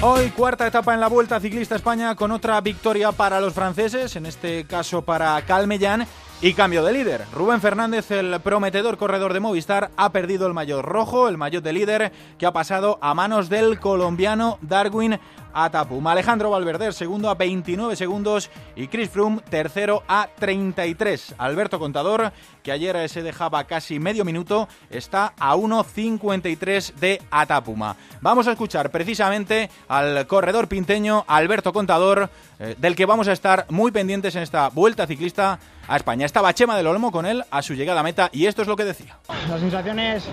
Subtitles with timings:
[0.00, 4.26] Hoy cuarta etapa en la Vuelta Ciclista España con otra victoria para los franceses, en
[4.26, 6.06] este caso para Calmellán
[6.40, 7.24] y cambio de líder.
[7.34, 11.72] Rubén Fernández, el prometedor corredor de Movistar, ha perdido el maillot rojo, el maillot de
[11.72, 15.18] líder, que ha pasado a manos del colombiano Darwin
[15.52, 16.12] Atapuma.
[16.12, 21.34] Alejandro Valverde, segundo a 29 segundos y Chris Froome, tercero a 33.
[21.38, 22.32] Alberto Contador,
[22.62, 27.96] que ayer se dejaba casi medio minuto, está a 1.53 de Atapuma.
[28.20, 33.66] Vamos a escuchar precisamente al corredor pinteño Alberto Contador, eh, del que vamos a estar
[33.70, 36.26] muy pendientes en esta vuelta ciclista a España.
[36.26, 38.76] Estaba Chema del Olmo con él a su llegada a meta y esto es lo
[38.76, 39.18] que decía.
[39.48, 40.24] Las sensaciones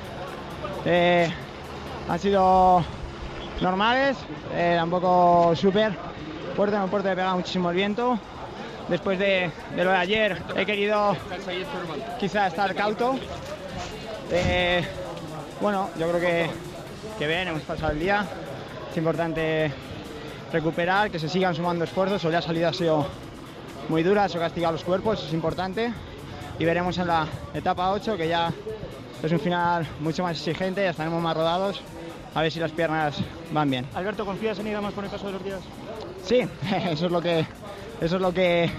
[0.85, 1.31] eh,
[2.07, 2.83] han sido
[3.61, 4.17] normales,
[4.53, 5.93] eh, tampoco súper
[6.55, 8.19] fuerte, puerto he pegado muchísimo el viento.
[8.87, 11.15] Después de, lo de ayer he querido
[12.19, 13.15] quizá estar cauto.
[14.31, 14.85] Eh,
[15.59, 16.49] bueno, yo creo que,
[17.17, 18.25] que bien, hemos pasado el día.
[18.91, 19.71] Es importante
[20.51, 22.23] recuperar, que se sigan sumando esfuerzos.
[22.25, 23.07] Hoy la salida ha sido
[23.89, 25.91] muy dura, eso castiga los cuerpos, es importante.
[26.59, 28.53] Y veremos en la etapa 8 que ya
[29.21, 31.81] es un final mucho más exigente, ya estaremos más rodados,
[32.35, 33.15] a ver si las piernas
[33.51, 33.87] van bien.
[33.95, 35.61] Alberto, ¿confías en ir a más por el paso de los días?
[36.23, 36.41] Sí,
[36.89, 37.39] eso es lo que,
[38.01, 38.69] eso es lo que,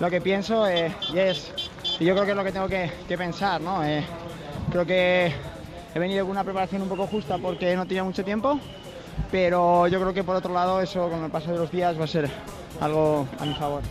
[0.00, 1.52] lo que pienso eh, y, es,
[2.00, 3.60] y yo creo que es lo que tengo que, pensar.
[3.60, 3.84] ¿no?
[3.84, 4.02] Eh,
[4.72, 5.32] creo que
[5.94, 8.58] he venido con una preparación un poco justa porque no tenía mucho tiempo,
[9.30, 12.04] pero yo creo que por otro lado eso con el paso de los días va
[12.04, 12.30] a ser
[12.80, 13.82] algo a mi favor.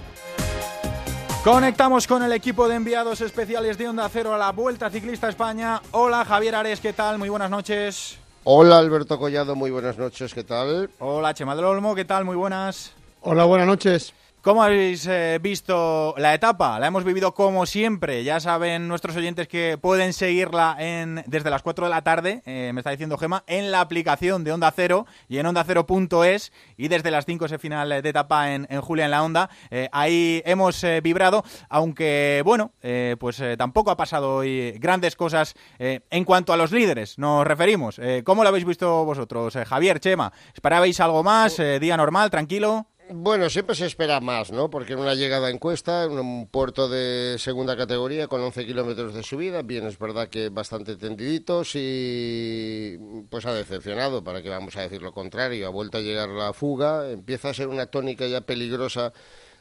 [1.44, 5.80] Conectamos con el equipo de enviados especiales de Onda Cero a la Vuelta Ciclista España.
[5.92, 7.20] Hola Javier Ares, ¿qué tal?
[7.20, 8.25] Muy buenas noches.
[8.48, 10.88] Hola Alberto Collado, muy buenas noches, ¿qué tal?
[11.00, 12.26] Hola Chema del Olmo, ¿qué tal?
[12.26, 12.94] Muy buenas.
[13.22, 14.14] Hola, buenas noches.
[14.46, 16.78] ¿Cómo habéis eh, visto la etapa?
[16.78, 18.24] La hemos vivido como siempre.
[18.24, 22.70] Ya saben nuestros oyentes que pueden seguirla en, desde las 4 de la tarde, eh,
[22.72, 27.10] me está diciendo Gema, en la aplicación de Onda Cero y en ondacero.es y desde
[27.10, 29.50] las 5 ese final de etapa en, Julia en la Onda.
[29.72, 32.72] Eh, ahí hemos vibrado, aunque bueno,
[33.18, 38.00] pues tampoco ha pasado hoy grandes cosas en cuanto a los líderes, nos referimos.
[38.24, 39.58] ¿Cómo lo habéis visto vosotros?
[39.66, 41.58] Javier, Chema, ¿esperabais algo más?
[41.80, 42.86] ¿Día normal, tranquilo?
[43.08, 44.72] Bueno, siempre se espera más, ¿no?
[44.72, 49.14] Porque en una llegada en cuesta, en un puerto de segunda categoría con 11 kilómetros
[49.14, 52.98] de subida, bien, es verdad que bastante tendiditos y
[53.30, 56.52] pues ha decepcionado, para que vamos a decir lo contrario, ha vuelto a llegar la
[56.54, 59.14] fuga, empieza a ser una tónica ya peligrosa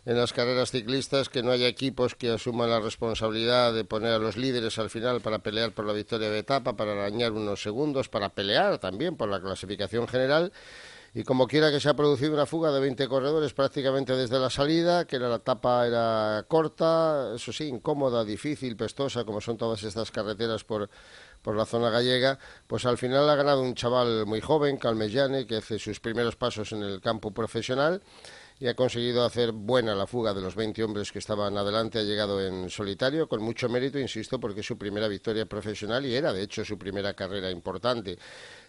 [0.06, 4.18] en las carreras ciclistas que no haya equipos que asuman la responsabilidad de poner a
[4.18, 8.08] los líderes al final para pelear por la victoria de etapa, para arañar unos segundos,
[8.08, 10.50] para pelear también por la clasificación general
[11.16, 14.50] y como quiera que se ha producido una fuga de 20 corredores prácticamente desde la
[14.50, 20.10] salida, que la etapa era corta, eso sí, incómoda, difícil, pestosa, como son todas estas
[20.10, 20.90] carreteras por,
[21.40, 22.36] por la zona gallega,
[22.66, 26.72] pues al final ha ganado un chaval muy joven, Calmellane, que hace sus primeros pasos
[26.72, 28.02] en el campo profesional
[28.58, 31.98] y ha conseguido hacer buena la fuga de los 20 hombres que estaban adelante.
[31.98, 36.14] Ha llegado en solitario con mucho mérito, insisto, porque es su primera victoria profesional y
[36.14, 38.16] era, de hecho, su primera carrera importante.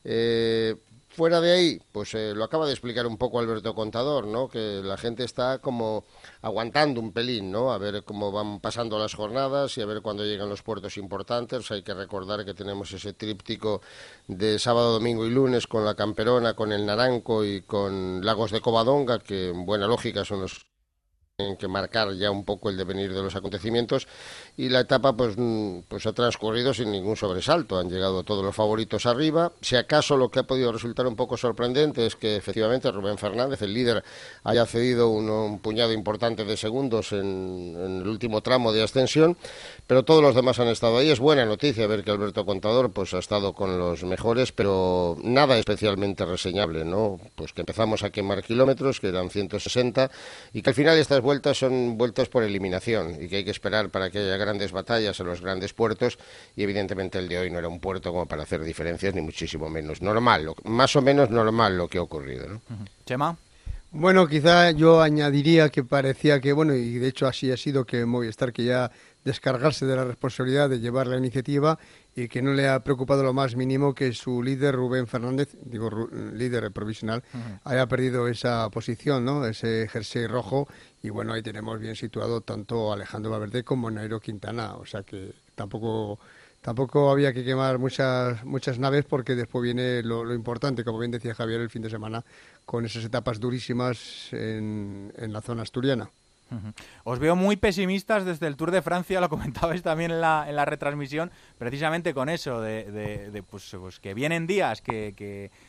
[0.06, 0.76] Eh,
[1.16, 4.50] Fuera de ahí, pues eh, lo acaba de explicar un poco Alberto Contador, ¿no?
[4.50, 6.04] Que la gente está como
[6.42, 7.72] aguantando un pelín, ¿no?
[7.72, 11.72] A ver cómo van pasando las jornadas y a ver cuándo llegan los puertos importantes.
[11.72, 13.82] Hay que recordar que tenemos ese tríptico
[14.28, 18.60] de sábado, domingo y lunes con la Camperona, con el Naranco y con Lagos de
[18.60, 20.66] Covadonga, que en buena lógica son los
[21.60, 24.08] que marcar ya un poco el devenir de los acontecimientos
[24.56, 27.78] y la etapa pues, mm, pues ha transcurrido sin ningún sobresalto.
[27.78, 29.52] Han llegado todos los favoritos arriba.
[29.60, 33.62] Si acaso lo que ha podido resultar un poco sorprendente es que efectivamente Rubén Fernández,
[33.62, 34.02] el líder,
[34.46, 39.36] haya cedido un, puñado importante de segundos en, el último tramo de ascensión,
[39.88, 41.10] pero todos los demás han estado ahí.
[41.10, 45.58] Es buena noticia ver que Alberto Contador pues ha estado con los mejores, pero nada
[45.58, 47.20] especialmente reseñable, ¿no?
[47.36, 50.10] Pues que empezamos a quemar kilómetros, que eran 160,
[50.54, 53.90] y que al final estas vueltas son vueltas por eliminación y que hay que esperar
[53.90, 56.18] para que haya grandes batallas en los grandes puertos
[56.56, 59.70] y evidentemente el de hoy no era un puerto como para hacer diferencias ni muchísimo
[59.70, 62.48] menos normal, más o menos normal lo que ha ocurrido.
[62.48, 62.62] ¿no?
[63.06, 63.36] Chema.
[63.92, 68.06] Bueno, quizá yo añadiría que parecía que, bueno, y de hecho así ha sido que
[68.06, 68.92] Movistar que ya
[69.26, 71.78] descargarse de la responsabilidad de llevar la iniciativa
[72.16, 75.90] y que no le ha preocupado lo más mínimo que su líder Rubén Fernández, digo
[76.34, 77.24] líder provisional,
[77.64, 79.46] haya perdido esa posición, ¿no?
[79.46, 80.68] Ese jersey rojo
[81.02, 85.34] y bueno, ahí tenemos bien situado tanto Alejandro Valverde como Nairo Quintana, o sea que
[85.56, 86.20] tampoco
[86.62, 91.34] tampoco había que quemar muchas muchas naves porque después viene lo, importante, como bien decía
[91.34, 92.24] Javier el fin de semana,
[92.64, 96.10] con esas etapas durísimas en, en la zona asturiana.
[97.04, 100.56] Os veo muy pesimistas desde el Tour de Francia, lo comentabais también en la, en
[100.56, 105.14] la retransmisión, precisamente con eso, de, pues, pues, que vienen días que,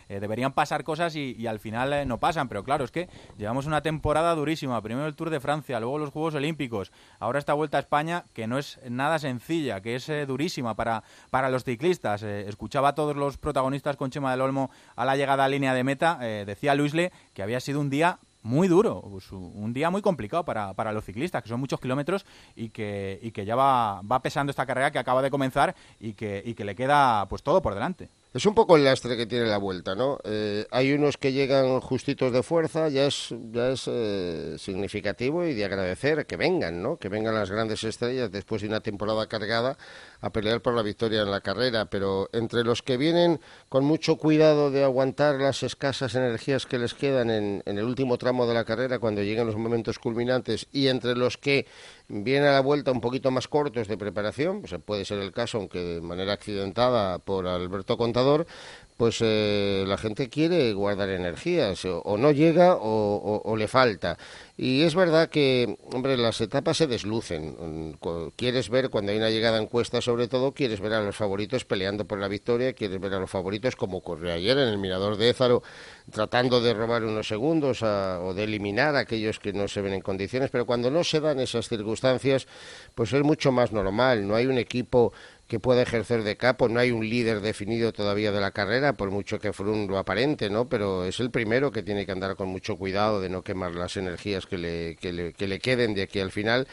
[0.09, 2.49] eh, deberían pasar cosas y, al final eh, no pasan.
[2.49, 3.09] Pero claro, es que
[3.39, 4.81] llevamos una temporada durísima.
[4.83, 8.47] Primero el Tour de Francia, luego los Juegos Olímpicos, ahora esta Vuelta a España, que
[8.47, 12.23] no es nada sencilla, que es eh, durísima para, para los ciclistas.
[12.23, 15.85] escuchaba a todos los protagonistas con Chema del Olmo a la llegada a línea de
[15.85, 16.19] meta.
[16.19, 19.03] decía Luisle que había sido un día muy duro,
[19.33, 23.33] un día muy complicado para, para, los ciclistas, que son muchos kilómetros y que, y
[23.33, 26.65] que ya va, va pesando esta carrera que acaba de comenzar y que, y que
[26.65, 28.09] le queda pues todo por delante.
[28.37, 30.19] Es un poco el lastre que tiene la vuelta, ¿no?
[30.23, 35.55] Eh, hay unos que llegan justitos de fuerza, ya es, ya es eh, significativo y
[35.55, 36.99] de agradecer que vengan, ¿no?
[36.99, 39.79] Que vengan las grandes estrellas después de una temporada cargada
[40.21, 43.41] a pelear por la victoria en la carrera, pero entre los que vienen
[43.71, 48.19] con mucho cuidado de aguantar las escasas energías que les quedan en, en el último
[48.19, 51.67] tramo de la carrera cuando lleguen los momentos culminantes y entre los que
[52.09, 55.59] vienen a la vuelta un poquito más cortos de preparación, pues puede ser el caso,
[55.59, 58.47] aunque de manera accidentada por Alberto Contador,
[58.97, 64.17] pues eh, la gente quiere guardar energías, o, no llega o, le falta.
[64.57, 67.99] Y es verdad que, hombre, las etapas se deslucen.
[68.37, 71.67] Quieres ver, cuando hay una llegada en cuesta, sobre todo, quieres ver a los favoritos
[71.67, 75.19] peleando por la victoria, quieres ver a los favoritos, como ocurrió ayer en el Mirador
[75.19, 75.63] de Ézaro,
[76.11, 80.01] tratando de robar unos segundos o de eliminar a aquellos que no se ven en
[80.01, 80.51] condiciones.
[80.51, 82.47] Pero cuando no se dan esas circunstancias,
[82.95, 84.27] pues es mucho más normal.
[84.27, 85.13] No hay un equipo
[85.47, 86.69] que pueda ejercer de capo.
[86.69, 90.51] No hay un líder definido todavía de la carrera, por mucho que Froome lo aparente,
[90.51, 90.69] ¿no?
[90.69, 93.97] Pero es el primero que tiene que andar con mucho cuidado de no quemar las
[93.97, 96.67] energías que le, que le, que le queden de aquí al final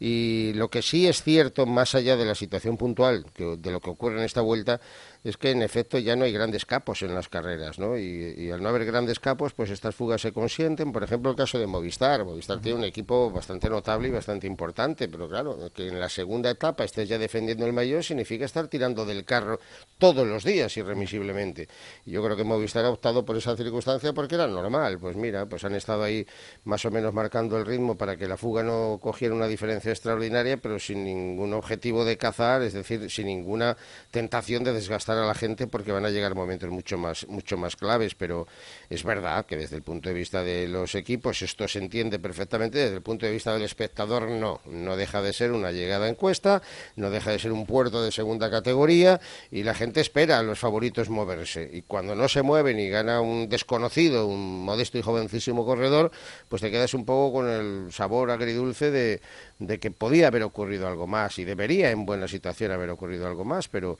[0.00, 3.90] y lo que sí es cierto, más allá de la situación puntual de lo que
[3.90, 4.80] ocurre en esta vuelta,
[5.28, 7.98] es que en efecto ya no hay grandes capos en las carreras, ¿no?
[7.98, 10.92] Y, al no haber grandes capos, pues estas fugas se consienten.
[10.92, 12.24] Por ejemplo, el caso de Movistar.
[12.24, 16.50] Movistar tiene un equipo bastante notable y bastante importante, pero claro, que en la segunda
[16.50, 19.60] etapa estés ya defendiendo el mayor significa estar tirando del carro
[19.98, 21.68] todos los días irremisiblemente.
[22.06, 24.98] Yo creo que Movistar ha optado por esa circunstancia porque era normal.
[24.98, 26.26] Pues mira, pues han estado ahí
[26.64, 30.56] más o menos marcando el ritmo para que la fuga no cogiera una diferencia extraordinaria,
[30.56, 33.76] pero sin ningún objetivo de cazar, es decir, sin ninguna
[34.10, 37.74] tentación de desgastar a la gente, porque van a llegar momentos mucho más, mucho más
[37.74, 38.14] claves.
[38.14, 38.46] Pero
[38.88, 42.78] es verdad que desde el punto de vista de los equipos esto se entiende perfectamente,
[42.78, 46.14] desde el punto de vista del espectador no, no deja de ser una llegada en
[46.14, 46.62] cuesta,
[46.94, 50.58] no deja de ser un puerto de segunda categoría y la gente espera a los
[50.58, 51.68] favoritos moverse.
[51.72, 56.10] Y cuando no se mueven y gana un desconocido, un modesto y jovencísimo corredor,
[56.48, 59.20] pues te quedas un poco con el sabor agridulce de,
[59.58, 63.44] de que podía haber ocurrido algo más y debería en buena situación haber ocurrido algo
[63.44, 63.98] más, pero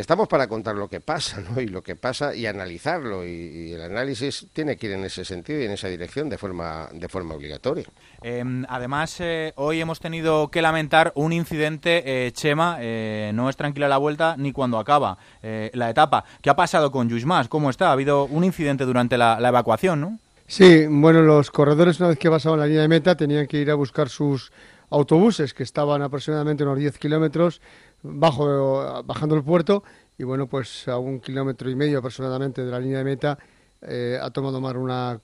[0.00, 1.60] estamos para contar lo que pasa, ¿no?
[1.60, 5.60] Y lo que pasa y analizarlo y, el análisis tiene que ir en ese sentido
[5.60, 7.84] y en esa dirección de forma de forma obligatoria.
[8.22, 13.56] Em, además, eh, hoy hemos tenido que lamentar un incidente, eh, Chema, eh, no es
[13.56, 16.24] tranquila la vuelta ni cuando acaba la etapa.
[16.42, 17.48] ¿Qué ha pasado con Mas?
[17.48, 17.88] ¿Cómo está?
[17.88, 20.18] Ha habido un incidente durante la, la evacuación, ¿no?
[20.46, 23.70] Sí, bueno, los corredores una vez que pasaban la línea de meta tenían que ir
[23.70, 24.50] a buscar sus
[24.90, 27.60] autobuses que estaban aproximadamente unos 10 kilómetros
[28.02, 29.82] bajo, bajando el puerto
[30.16, 33.38] y bueno, pues a un kilómetro y medio aproximadamente de la línea de meta
[33.82, 35.20] eh, ha tomado más una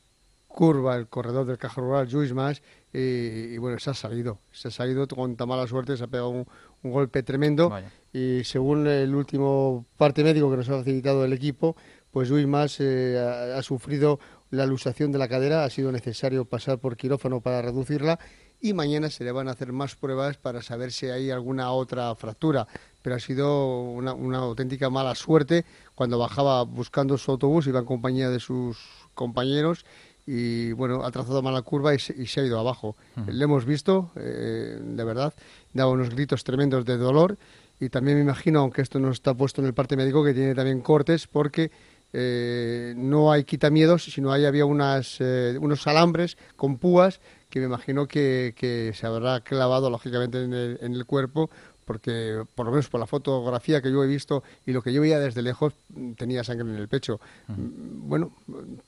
[0.47, 2.63] curva el corredor del Caja Rural, Luis Mas,
[2.93, 6.29] y, bueno, se ha salido, se ha salido con tan mala suerte, se ha pegado
[6.29, 6.47] un,
[6.85, 7.75] golpe tremendo
[8.13, 11.77] y según el último parte médico que nos ha facilitado el equipo,
[12.11, 16.45] pues Luis Mas eh, ha, ha sufrido la lusación de la cadera, ha sido necesario
[16.45, 18.19] pasar por quirófano para reducirla
[18.61, 22.15] y mañana se le van a hacer más pruebas para saber si hay alguna otra
[22.15, 22.67] fractura.
[23.03, 28.31] Pero ha sido una, auténtica mala suerte cuando bajaba buscando su autobús, iba en compañía
[28.31, 28.79] de sus
[29.13, 29.85] compañeros
[30.27, 32.97] y bueno, ha trazado mala curva y se, ha ido abajo.
[33.27, 35.35] Le hemos visto, eh, de verdad,
[35.75, 37.37] daba unos gritos tremendos de dolor
[37.79, 40.55] y también me imagino, aunque esto no está puesto en el parte médico, que tiene
[40.55, 41.71] también cortes porque
[42.17, 47.67] eh, no hay quitamiedos, sino ahí había unas, eh, unos alambres con púas que me
[47.67, 51.51] imagino que, se habrá clavado lógicamente en el, en el cuerpo
[51.85, 55.01] porque por lo menos por la fotografía que yo he visto y lo que yo
[55.01, 55.75] veía desde lejos
[56.17, 57.21] tenía sangre en el pecho.
[57.49, 58.33] Mm, bueno,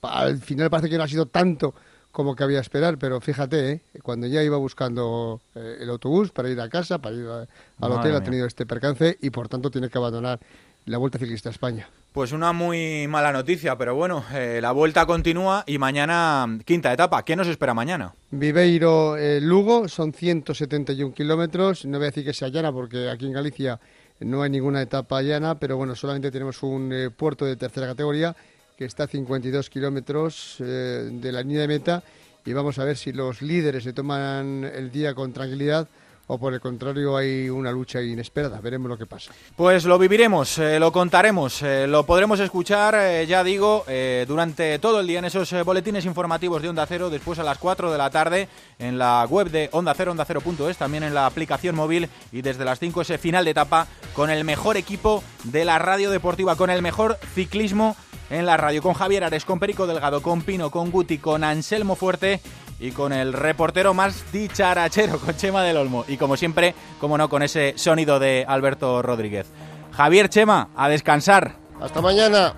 [0.01, 1.73] al final parece que no ha sido tanto
[2.11, 3.81] como que había esperar, pero fíjate, ¿eh?
[4.01, 8.15] cuando ya iba buscando eh, el autobús para ir a casa, para ir al hotel,
[8.15, 10.39] ha tenido este percance y por tanto tiene que abandonar
[10.87, 11.89] la Vuelta Ciclista a España.
[12.13, 17.23] Pues una muy mala noticia, pero bueno, eh, la vuelta continúa y mañana quinta etapa.
[17.23, 18.13] ¿Qué nos espera mañana?
[18.31, 21.85] Viveiro, eh, Lugo, son 171 kilómetros.
[21.85, 23.79] No voy a decir que sea llana porque aquí en Galicia
[24.21, 28.35] no hay ninguna etapa llana, pero bueno, solamente tenemos un eh, puerto de tercera categoría
[28.77, 32.03] que está a 52 kilómetros de la línea de meta
[32.45, 35.87] y vamos a ver si los líderes se toman el día con tranquilidad
[36.27, 38.59] o por el contrario hay una lucha inesperada.
[38.59, 39.31] Veremos lo que pasa.
[39.55, 43.85] Pues lo viviremos, eh, lo contaremos, eh, lo podremos escuchar, eh, ya digo,
[44.27, 47.91] durante todo el día en esos boletines informativos de Onda Cero, después a las 4
[47.91, 48.47] de la tarde
[48.79, 52.65] en la web de Onda Cero, Onda Cero.es, también en la aplicación móvil y desde
[52.65, 56.69] las 5 ese final de etapa con el mejor equipo de la radio deportiva, con
[56.69, 57.95] el mejor ciclismo
[58.29, 61.95] en la radio, con Javier Ares, con Perico Delgado, con Pino, con Guti, con Anselmo
[61.95, 62.41] Fuerte
[62.79, 66.05] y con el reportero más dicharachero, con Chema del Olmo.
[66.07, 69.47] Y como siempre, como no, con ese sonido de Alberto Rodríguez.
[69.91, 71.55] Javier Chema, a descansar.
[71.81, 72.53] Hasta mañana.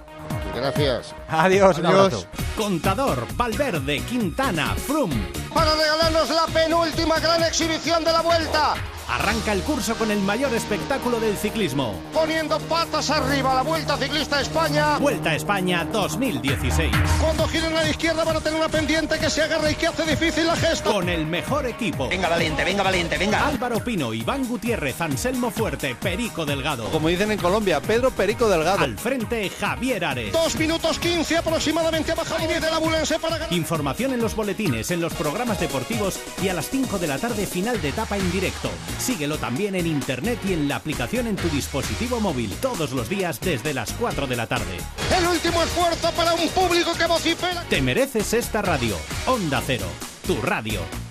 [0.55, 1.15] Gracias.
[1.29, 2.27] Adiós, Adiós.
[2.57, 5.11] Contador, Valverde, Quintana, Frum.
[5.53, 8.75] Para regalarnos la penúltima gran exhibición de la vuelta.
[9.09, 11.95] Arranca el curso con el mayor espectáculo del ciclismo.
[12.13, 14.99] Poniendo patas arriba la Vuelta Ciclista España.
[14.99, 16.91] Vuelta a España 2016.
[17.19, 19.87] Cuando giren a la izquierda van a tener una pendiente que se agarra y que
[19.87, 20.91] hace difícil la gesta.
[20.91, 22.07] Con el mejor equipo.
[22.07, 23.47] Venga valiente, venga valiente, venga.
[23.47, 26.85] Álvaro Pino, Iván Gutiérrez, Anselmo Fuerte, Perico Delgado.
[26.91, 28.83] Como dicen en Colombia, Pedro Perico Delgado.
[28.83, 30.31] Al frente, Javier Ares.
[30.31, 33.53] Dos minutos quince aproximadamente a bajado de la Bulense para ganar.
[33.53, 37.47] Información en los boletines, en los programas deportivos y a las 5 de la tarde
[37.47, 38.69] final de etapa en directo.
[38.99, 43.39] Síguelo también en internet y en la aplicación en tu dispositivo móvil todos los días
[43.39, 44.77] desde las 4 de la tarde.
[45.17, 47.63] El último esfuerzo para un público que vocifera.
[47.69, 48.95] Te mereces esta radio.
[49.25, 49.87] Onda Cero,
[50.27, 51.08] tu radio.